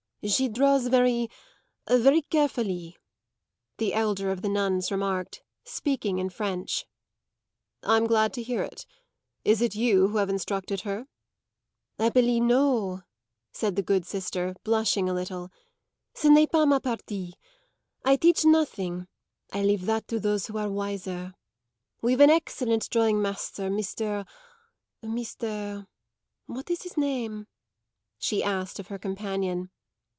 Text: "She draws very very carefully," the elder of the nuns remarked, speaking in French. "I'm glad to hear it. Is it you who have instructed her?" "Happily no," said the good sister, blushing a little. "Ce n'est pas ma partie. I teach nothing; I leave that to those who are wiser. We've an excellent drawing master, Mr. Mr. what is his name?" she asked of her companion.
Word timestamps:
"She 0.23 0.49
draws 0.49 0.85
very 0.85 1.31
very 1.89 2.21
carefully," 2.21 2.95
the 3.79 3.95
elder 3.95 4.29
of 4.29 4.43
the 4.43 4.49
nuns 4.49 4.91
remarked, 4.91 5.41
speaking 5.63 6.19
in 6.19 6.29
French. 6.29 6.85
"I'm 7.81 8.05
glad 8.05 8.31
to 8.33 8.43
hear 8.43 8.61
it. 8.61 8.85
Is 9.43 9.63
it 9.63 9.73
you 9.73 10.09
who 10.09 10.17
have 10.17 10.29
instructed 10.29 10.81
her?" 10.81 11.07
"Happily 11.97 12.39
no," 12.39 13.01
said 13.51 13.75
the 13.75 13.81
good 13.81 14.05
sister, 14.05 14.53
blushing 14.63 15.09
a 15.09 15.13
little. 15.15 15.49
"Ce 16.13 16.25
n'est 16.25 16.51
pas 16.51 16.67
ma 16.67 16.77
partie. 16.77 17.33
I 18.05 18.15
teach 18.15 18.45
nothing; 18.45 19.07
I 19.51 19.63
leave 19.63 19.87
that 19.87 20.07
to 20.09 20.19
those 20.19 20.45
who 20.45 20.57
are 20.59 20.69
wiser. 20.69 21.33
We've 22.03 22.21
an 22.21 22.29
excellent 22.29 22.87
drawing 22.91 23.23
master, 23.23 23.71
Mr. 23.71 24.27
Mr. 25.03 25.87
what 26.45 26.69
is 26.69 26.83
his 26.83 26.95
name?" 26.95 27.47
she 28.19 28.43
asked 28.43 28.77
of 28.79 28.89
her 28.89 28.99
companion. 28.99 29.71